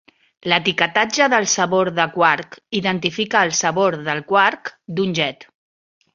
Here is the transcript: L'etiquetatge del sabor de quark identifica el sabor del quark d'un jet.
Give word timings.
L'etiquetatge 0.51 1.27
del 1.33 1.45
sabor 1.55 1.91
de 1.99 2.07
quark 2.15 2.57
identifica 2.81 3.45
el 3.49 3.55
sabor 3.59 4.01
del 4.09 4.25
quark 4.35 4.75
d'un 4.99 5.17
jet. 5.21 5.49